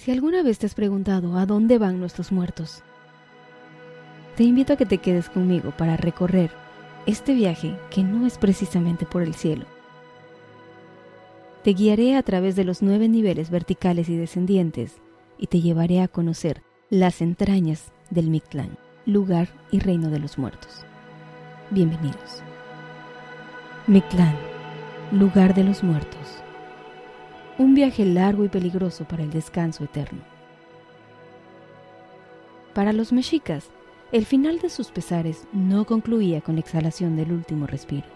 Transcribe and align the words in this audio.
Si 0.00 0.10
alguna 0.10 0.42
vez 0.42 0.58
te 0.58 0.64
has 0.64 0.74
preguntado 0.74 1.36
a 1.36 1.44
dónde 1.44 1.76
van 1.76 2.00
nuestros 2.00 2.32
muertos, 2.32 2.82
te 4.34 4.44
invito 4.44 4.72
a 4.72 4.76
que 4.76 4.86
te 4.86 4.96
quedes 4.96 5.28
conmigo 5.28 5.74
para 5.76 5.98
recorrer 5.98 6.50
este 7.04 7.34
viaje 7.34 7.76
que 7.90 8.02
no 8.02 8.26
es 8.26 8.38
precisamente 8.38 9.04
por 9.04 9.20
el 9.20 9.34
cielo. 9.34 9.66
Te 11.62 11.74
guiaré 11.74 12.16
a 12.16 12.22
través 12.22 12.56
de 12.56 12.64
los 12.64 12.80
nueve 12.80 13.10
niveles 13.10 13.50
verticales 13.50 14.08
y 14.08 14.16
descendientes 14.16 15.02
y 15.36 15.48
te 15.48 15.60
llevaré 15.60 16.00
a 16.00 16.08
conocer 16.08 16.62
las 16.88 17.20
entrañas 17.20 17.92
del 18.08 18.30
Mictlán, 18.30 18.78
lugar 19.04 19.50
y 19.70 19.80
reino 19.80 20.08
de 20.08 20.18
los 20.18 20.38
muertos. 20.38 20.82
Bienvenidos. 21.68 22.42
Mictlán, 23.86 24.34
lugar 25.12 25.52
de 25.52 25.64
los 25.64 25.84
muertos. 25.84 26.42
Un 27.60 27.74
viaje 27.74 28.06
largo 28.06 28.42
y 28.46 28.48
peligroso 28.48 29.04
para 29.04 29.22
el 29.22 29.28
descanso 29.28 29.84
eterno. 29.84 30.20
Para 32.72 32.94
los 32.94 33.12
mexicas, 33.12 33.68
el 34.12 34.24
final 34.24 34.60
de 34.60 34.70
sus 34.70 34.90
pesares 34.90 35.46
no 35.52 35.84
concluía 35.84 36.40
con 36.40 36.54
la 36.54 36.62
exhalación 36.62 37.16
del 37.16 37.32
último 37.32 37.66
respiro. 37.66 38.06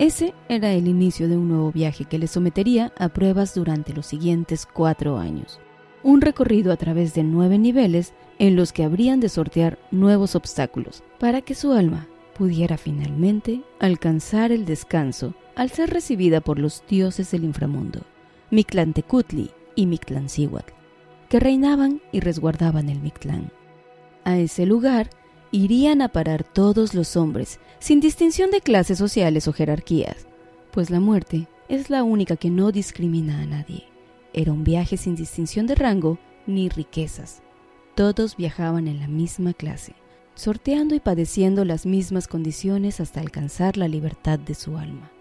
Ese 0.00 0.34
era 0.48 0.72
el 0.72 0.88
inicio 0.88 1.28
de 1.28 1.36
un 1.36 1.48
nuevo 1.48 1.70
viaje 1.70 2.04
que 2.04 2.18
les 2.18 2.32
sometería 2.32 2.92
a 2.98 3.10
pruebas 3.10 3.54
durante 3.54 3.92
los 3.92 4.06
siguientes 4.06 4.66
cuatro 4.66 5.18
años. 5.18 5.60
Un 6.02 6.20
recorrido 6.20 6.72
a 6.72 6.76
través 6.76 7.14
de 7.14 7.22
nueve 7.22 7.58
niveles 7.58 8.12
en 8.40 8.56
los 8.56 8.72
que 8.72 8.82
habrían 8.82 9.20
de 9.20 9.28
sortear 9.28 9.78
nuevos 9.92 10.34
obstáculos 10.34 11.04
para 11.20 11.42
que 11.42 11.54
su 11.54 11.70
alma 11.70 12.08
pudiera 12.36 12.76
finalmente 12.76 13.62
alcanzar 13.78 14.50
el 14.50 14.64
descanso 14.64 15.36
al 15.56 15.70
ser 15.70 15.90
recibida 15.90 16.40
por 16.40 16.58
los 16.58 16.84
dioses 16.88 17.30
del 17.30 17.44
inframundo, 17.44 18.00
Mictlantecutli 18.50 19.50
y 19.74 19.86
Mictlancíhuatl, 19.86 20.72
que 21.28 21.40
reinaban 21.40 22.00
y 22.12 22.20
resguardaban 22.20 22.88
el 22.88 23.00
Mictlán. 23.00 23.50
A 24.24 24.38
ese 24.38 24.66
lugar 24.66 25.10
irían 25.50 26.02
a 26.02 26.08
parar 26.08 26.44
todos 26.44 26.94
los 26.94 27.16
hombres, 27.16 27.60
sin 27.78 28.00
distinción 28.00 28.50
de 28.50 28.60
clases 28.60 28.98
sociales 28.98 29.46
o 29.48 29.52
jerarquías, 29.52 30.26
pues 30.72 30.90
la 30.90 31.00
muerte 31.00 31.46
es 31.68 31.90
la 31.90 32.02
única 32.02 32.36
que 32.36 32.50
no 32.50 32.72
discrimina 32.72 33.40
a 33.40 33.46
nadie. 33.46 33.84
Era 34.32 34.52
un 34.52 34.64
viaje 34.64 34.96
sin 34.96 35.14
distinción 35.14 35.66
de 35.66 35.76
rango 35.76 36.18
ni 36.46 36.68
riquezas. 36.68 37.42
Todos 37.94 38.36
viajaban 38.36 38.88
en 38.88 38.98
la 38.98 39.06
misma 39.06 39.54
clase, 39.54 39.94
sorteando 40.34 40.96
y 40.96 41.00
padeciendo 41.00 41.64
las 41.64 41.86
mismas 41.86 42.26
condiciones 42.26 42.98
hasta 42.98 43.20
alcanzar 43.20 43.76
la 43.76 43.86
libertad 43.86 44.38
de 44.38 44.54
su 44.54 44.76
alma. 44.76 45.13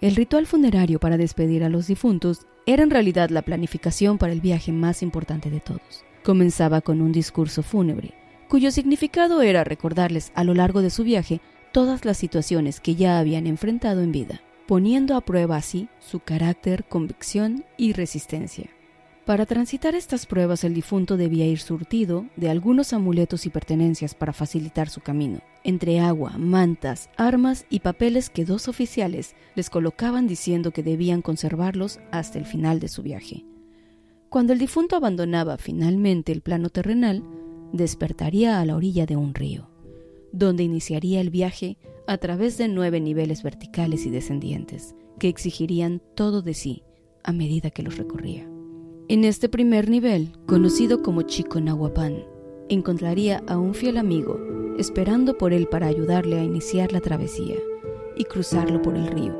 El 0.00 0.14
ritual 0.14 0.46
funerario 0.46 1.00
para 1.00 1.16
despedir 1.16 1.64
a 1.64 1.68
los 1.68 1.88
difuntos 1.88 2.46
era 2.66 2.84
en 2.84 2.90
realidad 2.90 3.30
la 3.30 3.42
planificación 3.42 4.16
para 4.16 4.32
el 4.32 4.40
viaje 4.40 4.70
más 4.70 5.02
importante 5.02 5.50
de 5.50 5.58
todos. 5.58 6.04
Comenzaba 6.22 6.82
con 6.82 7.00
un 7.00 7.10
discurso 7.10 7.64
fúnebre, 7.64 8.14
cuyo 8.48 8.70
significado 8.70 9.42
era 9.42 9.64
recordarles 9.64 10.30
a 10.36 10.44
lo 10.44 10.54
largo 10.54 10.82
de 10.82 10.90
su 10.90 11.02
viaje 11.02 11.40
todas 11.72 12.04
las 12.04 12.16
situaciones 12.16 12.78
que 12.78 12.94
ya 12.94 13.18
habían 13.18 13.48
enfrentado 13.48 14.00
en 14.02 14.12
vida, 14.12 14.40
poniendo 14.68 15.16
a 15.16 15.20
prueba 15.20 15.56
así 15.56 15.88
su 15.98 16.20
carácter, 16.20 16.84
convicción 16.84 17.64
y 17.76 17.92
resistencia. 17.92 18.70
Para 19.24 19.46
transitar 19.46 19.96
estas 19.96 20.26
pruebas 20.26 20.62
el 20.62 20.74
difunto 20.74 21.16
debía 21.16 21.44
ir 21.44 21.58
surtido 21.58 22.24
de 22.36 22.50
algunos 22.50 22.92
amuletos 22.92 23.46
y 23.46 23.50
pertenencias 23.50 24.14
para 24.14 24.32
facilitar 24.32 24.88
su 24.88 25.00
camino, 25.00 25.40
entre 25.68 26.00
agua, 26.00 26.32
mantas, 26.38 27.10
armas 27.18 27.66
y 27.68 27.80
papeles 27.80 28.30
que 28.30 28.46
dos 28.46 28.68
oficiales 28.68 29.36
les 29.54 29.68
colocaban 29.68 30.26
diciendo 30.26 30.70
que 30.70 30.82
debían 30.82 31.20
conservarlos 31.20 32.00
hasta 32.10 32.38
el 32.38 32.46
final 32.46 32.80
de 32.80 32.88
su 32.88 33.02
viaje. 33.02 33.44
Cuando 34.30 34.54
el 34.54 34.58
difunto 34.58 34.96
abandonaba 34.96 35.58
finalmente 35.58 36.32
el 36.32 36.40
plano 36.40 36.70
terrenal, 36.70 37.22
despertaría 37.74 38.60
a 38.60 38.64
la 38.64 38.76
orilla 38.76 39.04
de 39.04 39.16
un 39.16 39.34
río, 39.34 39.68
donde 40.32 40.62
iniciaría 40.62 41.20
el 41.20 41.28
viaje 41.28 41.76
a 42.06 42.16
través 42.16 42.56
de 42.56 42.68
nueve 42.68 42.98
niveles 42.98 43.42
verticales 43.42 44.06
y 44.06 44.10
descendientes, 44.10 44.94
que 45.18 45.28
exigirían 45.28 46.00
todo 46.14 46.40
de 46.40 46.54
sí 46.54 46.82
a 47.22 47.34
medida 47.34 47.68
que 47.68 47.82
los 47.82 47.98
recorría. 47.98 48.48
En 49.08 49.22
este 49.22 49.50
primer 49.50 49.90
nivel, 49.90 50.32
conocido 50.46 51.02
como 51.02 51.22
Chico 51.22 51.60
Nahuapán, 51.60 52.24
encontraría 52.70 53.42
a 53.46 53.58
un 53.58 53.74
fiel 53.74 53.98
amigo 53.98 54.57
esperando 54.78 55.36
por 55.36 55.52
él 55.52 55.66
para 55.66 55.86
ayudarle 55.86 56.38
a 56.38 56.44
iniciar 56.44 56.92
la 56.92 57.00
travesía 57.00 57.56
y 58.16 58.24
cruzarlo 58.24 58.80
por 58.80 58.96
el 58.96 59.06
río. 59.08 59.36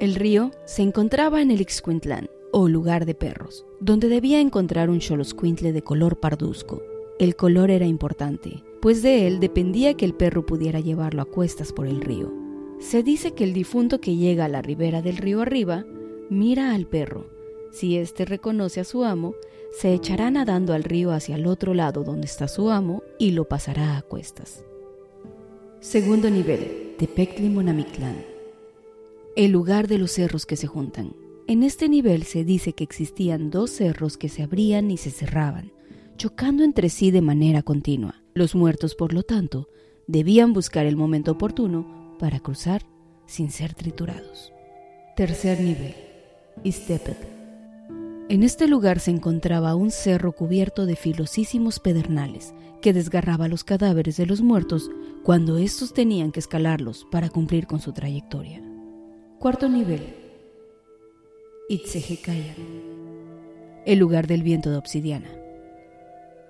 El 0.00 0.14
río 0.14 0.50
se 0.64 0.82
encontraba 0.82 1.42
en 1.42 1.50
el 1.50 1.60
Ixcuintlán, 1.60 2.28
o 2.56 2.68
lugar 2.68 3.04
de 3.04 3.16
perros, 3.16 3.66
donde 3.80 4.08
debía 4.08 4.40
encontrar 4.40 4.88
un 4.88 5.00
choloscuintle 5.00 5.72
de 5.72 5.82
color 5.82 6.20
parduzco. 6.20 6.82
El 7.18 7.34
color 7.34 7.68
era 7.68 7.84
importante, 7.84 8.62
pues 8.80 9.02
de 9.02 9.26
él 9.26 9.40
dependía 9.40 9.94
que 9.94 10.04
el 10.04 10.14
perro 10.14 10.46
pudiera 10.46 10.78
llevarlo 10.78 11.22
a 11.22 11.24
cuestas 11.24 11.72
por 11.72 11.88
el 11.88 12.00
río. 12.00 12.32
Se 12.78 13.02
dice 13.02 13.32
que 13.32 13.42
el 13.42 13.54
difunto 13.54 14.00
que 14.00 14.14
llega 14.14 14.44
a 14.44 14.48
la 14.48 14.62
ribera 14.62 15.02
del 15.02 15.16
río 15.16 15.40
arriba 15.40 15.84
mira 16.30 16.74
al 16.74 16.86
perro. 16.86 17.26
Si 17.72 17.96
éste 17.96 18.24
reconoce 18.24 18.80
a 18.80 18.84
su 18.84 19.02
amo, 19.02 19.34
se 19.72 19.92
echará 19.92 20.30
nadando 20.30 20.74
al 20.74 20.84
río 20.84 21.10
hacia 21.10 21.34
el 21.34 21.48
otro 21.48 21.74
lado 21.74 22.04
donde 22.04 22.26
está 22.26 22.46
su 22.46 22.70
amo 22.70 23.02
y 23.18 23.32
lo 23.32 23.48
pasará 23.48 23.96
a 23.96 24.02
cuestas. 24.02 24.64
Segundo 25.84 26.30
nivel, 26.30 26.94
Tepectli 26.98 27.50
Monamictlán. 27.50 28.16
El 29.36 29.52
lugar 29.52 29.86
de 29.86 29.98
los 29.98 30.12
cerros 30.12 30.46
que 30.46 30.56
se 30.56 30.66
juntan. 30.66 31.14
En 31.46 31.62
este 31.62 31.90
nivel 31.90 32.22
se 32.22 32.42
dice 32.42 32.72
que 32.72 32.84
existían 32.84 33.50
dos 33.50 33.70
cerros 33.70 34.16
que 34.16 34.30
se 34.30 34.42
abrían 34.42 34.90
y 34.90 34.96
se 34.96 35.10
cerraban, 35.10 35.72
chocando 36.16 36.64
entre 36.64 36.88
sí 36.88 37.10
de 37.10 37.20
manera 37.20 37.62
continua. 37.62 38.22
Los 38.32 38.54
muertos, 38.54 38.94
por 38.94 39.12
lo 39.12 39.24
tanto, 39.24 39.68
debían 40.06 40.54
buscar 40.54 40.86
el 40.86 40.96
momento 40.96 41.32
oportuno 41.32 42.16
para 42.18 42.40
cruzar 42.40 42.86
sin 43.26 43.50
ser 43.50 43.74
triturados. 43.74 44.54
Tercer 45.16 45.60
nivel, 45.60 45.94
Istepet. 46.64 47.33
En 48.30 48.42
este 48.42 48.68
lugar 48.68 49.00
se 49.00 49.10
encontraba 49.10 49.74
un 49.74 49.90
cerro 49.90 50.32
cubierto 50.32 50.86
de 50.86 50.96
filosísimos 50.96 51.78
pedernales 51.78 52.54
que 52.80 52.94
desgarraba 52.94 53.48
los 53.48 53.64
cadáveres 53.64 54.16
de 54.16 54.24
los 54.24 54.40
muertos 54.40 54.90
cuando 55.22 55.58
estos 55.58 55.92
tenían 55.92 56.32
que 56.32 56.40
escalarlos 56.40 57.06
para 57.10 57.28
cumplir 57.28 57.66
con 57.66 57.80
su 57.80 57.92
trayectoria. 57.92 58.62
Cuarto 59.38 59.68
nivel, 59.68 60.16
Itzehekaya, 61.68 62.54
el 63.84 63.98
lugar 63.98 64.26
del 64.26 64.42
viento 64.42 64.70
de 64.70 64.78
obsidiana. 64.78 65.28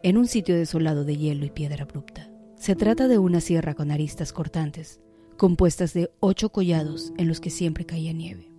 En 0.04 0.16
un 0.16 0.28
sitio 0.28 0.54
desolado 0.54 1.04
de 1.04 1.16
hielo 1.16 1.44
y 1.44 1.50
piedra 1.50 1.82
abrupta. 1.82 2.30
Se 2.54 2.76
trata 2.76 3.08
de 3.08 3.18
una 3.18 3.40
sierra 3.40 3.74
con 3.74 3.90
aristas 3.90 4.32
cortantes, 4.32 5.00
compuestas 5.36 5.92
de 5.92 6.12
ocho 6.20 6.50
collados 6.50 7.12
en 7.18 7.26
los 7.26 7.40
que 7.40 7.50
siempre 7.50 7.84
caía 7.84 8.12
nieve. 8.12 8.53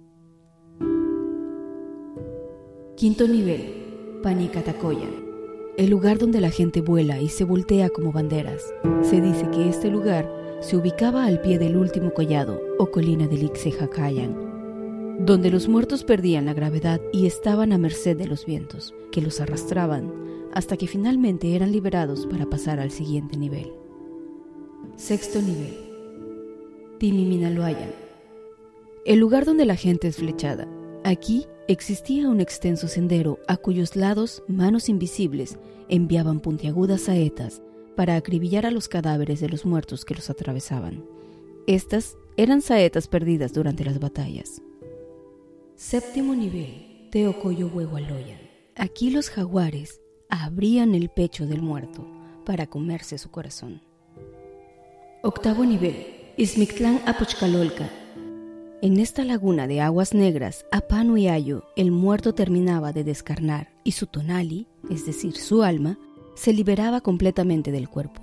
Quinto 2.95 3.27
nivel, 3.27 4.21
Panicatacoya, 4.23 5.09
el 5.75 5.89
lugar 5.89 6.17
donde 6.17 6.39
la 6.39 6.49
gente 6.49 6.79
vuela 6.79 7.19
y 7.19 7.27
se 7.27 7.43
voltea 7.43 7.89
como 7.89 8.13
banderas. 8.13 8.73
Se 9.01 9.19
dice 9.19 9.49
que 9.51 9.67
este 9.67 9.89
lugar 9.89 10.31
se 10.61 10.77
ubicaba 10.77 11.25
al 11.25 11.41
pie 11.41 11.59
del 11.59 11.75
último 11.75 12.13
collado 12.13 12.61
o 12.79 12.91
colina 12.91 13.27
del 13.27 13.43
Ixehacayan, 13.43 15.25
donde 15.25 15.51
los 15.51 15.67
muertos 15.67 16.05
perdían 16.05 16.45
la 16.45 16.53
gravedad 16.53 17.01
y 17.11 17.25
estaban 17.25 17.73
a 17.73 17.77
merced 17.77 18.15
de 18.15 18.27
los 18.27 18.45
vientos, 18.45 18.93
que 19.11 19.19
los 19.19 19.41
arrastraban 19.41 20.13
hasta 20.53 20.77
que 20.77 20.87
finalmente 20.87 21.53
eran 21.53 21.73
liberados 21.73 22.25
para 22.27 22.45
pasar 22.45 22.79
al 22.79 22.91
siguiente 22.91 23.35
nivel. 23.35 23.73
Sexto 24.95 25.41
nivel. 25.41 25.77
Timiminaloaya. 26.97 27.93
El 29.03 29.19
lugar 29.19 29.43
donde 29.43 29.65
la 29.65 29.75
gente 29.75 30.07
es 30.07 30.15
flechada. 30.15 30.65
Aquí 31.03 31.45
existía 31.67 32.29
un 32.29 32.41
extenso 32.41 32.87
sendero 32.87 33.39
a 33.47 33.57
cuyos 33.57 33.95
lados 33.95 34.43
manos 34.47 34.89
invisibles 34.89 35.57
enviaban 35.89 36.39
puntiagudas 36.39 37.01
saetas 37.01 37.61
para 37.95 38.15
acribillar 38.15 38.65
a 38.65 38.71
los 38.71 38.87
cadáveres 38.87 39.39
de 39.39 39.49
los 39.49 39.65
muertos 39.65 40.05
que 40.05 40.15
los 40.15 40.29
atravesaban. 40.29 41.03
Estas 41.67 42.17
eran 42.37 42.61
saetas 42.61 43.07
perdidas 43.07 43.53
durante 43.53 43.85
las 43.85 43.99
batallas. 43.99 44.61
Séptimo 45.75 46.35
nivel, 46.35 47.09
Teocoyo 47.11 47.67
Huehualoyan. 47.67 48.39
Aquí 48.75 49.09
los 49.09 49.29
jaguares 49.29 50.01
abrían 50.29 50.95
el 50.95 51.09
pecho 51.09 51.45
del 51.45 51.61
muerto 51.61 52.05
para 52.45 52.67
comerse 52.67 53.17
su 53.17 53.31
corazón. 53.31 53.81
Octavo 55.23 55.65
nivel, 55.65 56.33
Ismictlán 56.37 57.01
Apochcalolca. 57.05 57.89
En 58.85 58.99
esta 58.99 59.25
laguna 59.25 59.65
de 59.65 59.81
aguas 59.81 60.13
negras, 60.13 60.63
a 60.71 60.79
Pano 60.79 61.17
y 61.17 61.27
Ayo, 61.27 61.63
el 61.75 61.89
muerto 61.89 62.35
terminaba 62.35 62.93
de 62.93 63.03
descarnar 63.03 63.73
y 63.83 63.93
su 63.93 64.05
tonali, 64.05 64.67
es 64.91 65.07
decir, 65.07 65.35
su 65.37 65.63
alma, 65.63 65.97
se 66.35 66.53
liberaba 66.53 67.01
completamente 67.01 67.71
del 67.71 67.89
cuerpo. 67.89 68.21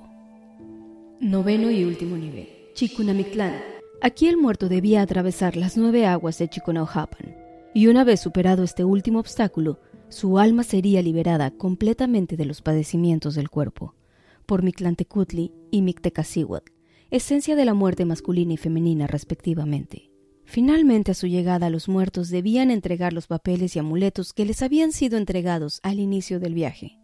Noveno 1.18 1.68
y 1.72 1.82
último 1.82 2.16
nivel, 2.16 2.48
Chicunamictlán. 2.74 3.56
Aquí 4.02 4.28
el 4.28 4.36
muerto 4.36 4.68
debía 4.68 5.02
atravesar 5.02 5.56
las 5.56 5.76
nueve 5.76 6.06
aguas 6.06 6.38
de 6.38 6.48
Chiconauhapan, 6.48 7.34
y 7.74 7.88
una 7.88 8.04
vez 8.04 8.20
superado 8.20 8.62
este 8.62 8.84
último 8.84 9.18
obstáculo, 9.18 9.80
Su 10.10 10.38
alma 10.38 10.62
sería 10.62 11.02
liberada 11.02 11.50
completamente 11.50 12.36
de 12.36 12.44
los 12.44 12.62
padecimientos 12.62 13.34
del 13.34 13.50
cuerpo 13.50 13.96
por 14.46 14.62
Mictlantecutli 14.62 15.52
y 15.72 15.82
Mictecacihuatl, 15.82 16.70
esencia 17.10 17.56
de 17.56 17.64
la 17.64 17.74
muerte 17.74 18.04
masculina 18.04 18.52
y 18.52 18.58
femenina 18.58 19.08
respectivamente. 19.08 20.11
Finalmente, 20.52 21.12
a 21.12 21.14
su 21.14 21.28
llegada, 21.28 21.70
los 21.70 21.88
muertos 21.88 22.28
debían 22.28 22.70
entregar 22.70 23.14
los 23.14 23.26
papeles 23.26 23.74
y 23.74 23.78
amuletos 23.78 24.34
que 24.34 24.44
les 24.44 24.60
habían 24.60 24.92
sido 24.92 25.16
entregados 25.16 25.80
al 25.82 25.98
inicio 25.98 26.40
del 26.40 26.52
viaje, 26.52 26.98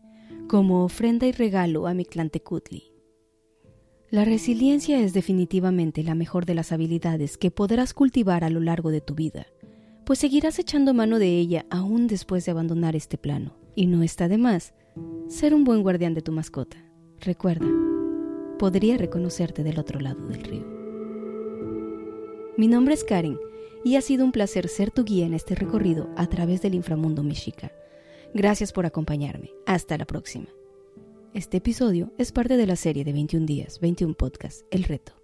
como 0.49 0.85
ofrenda 0.85 1.27
y 1.27 1.33
regalo 1.33 1.87
a 1.87 1.95
Mictlantecutli. 1.95 2.93
La 4.11 4.27
resiliencia 4.27 5.01
es 5.01 5.15
definitivamente 5.15 6.03
la 6.03 6.15
mejor 6.15 6.45
de 6.45 6.57
las 6.57 6.73
habilidades 6.73 7.39
que 7.39 7.51
podrás 7.51 7.95
cultivar 7.95 8.45
a 8.45 8.51
lo 8.51 8.61
largo 8.61 8.91
de 8.91 9.01
tu 9.01 9.15
vida, 9.15 9.47
pues 10.05 10.19
seguirás 10.19 10.59
echando 10.59 10.93
mano 10.93 11.19
de 11.19 11.39
ella 11.39 11.65
aún 11.71 12.07
después 12.07 12.45
de 12.45 12.51
abandonar 12.51 12.97
este 12.97 13.17
plano, 13.17 13.57
y 13.75 13.87
no 13.87 14.03
está 14.03 14.29
de 14.29 14.37
más 14.37 14.75
ser 15.29 15.55
un 15.55 15.65
buen 15.65 15.83
guardián 15.83 16.13
de 16.13 16.21
tu 16.21 16.33
mascota. 16.33 16.77
Recuerda, 17.21 17.67
podría 18.59 18.99
reconocerte 18.99 19.63
del 19.63 19.79
otro 19.79 20.01
lado 20.01 20.27
del 20.27 20.45
río. 20.45 20.78
Mi 22.59 22.67
nombre 22.67 22.93
es 22.93 23.05
Karen 23.05 23.39
y 23.85 23.95
ha 23.95 24.01
sido 24.01 24.25
un 24.25 24.33
placer 24.33 24.67
ser 24.67 24.91
tu 24.91 25.05
guía 25.05 25.25
en 25.25 25.33
este 25.33 25.55
recorrido 25.55 26.09
a 26.17 26.27
través 26.27 26.61
del 26.61 26.75
inframundo 26.75 27.23
mexica. 27.23 27.71
Gracias 28.35 28.73
por 28.73 28.85
acompañarme. 28.85 29.53
Hasta 29.65 29.97
la 29.97 30.07
próxima. 30.07 30.49
Este 31.35 31.59
episodio 31.59 32.13
es 32.19 32.33
parte 32.33 32.57
de 32.57 32.67
la 32.67 32.75
serie 32.75 33.05
de 33.05 33.13
21 33.13 33.47
días, 33.47 33.79
21 33.79 34.15
podcasts, 34.15 34.65
El 34.73 34.83
Reto. 34.83 35.18